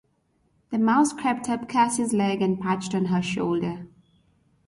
The 0.71 0.79
mouse 0.79 1.13
crept 1.13 1.47
up 1.47 1.69
Casey's 1.69 2.11
leg 2.11 2.41
and 2.41 2.59
perched 2.59 2.95
on 2.95 3.05
her 3.05 3.21
shoulder. 3.21 3.85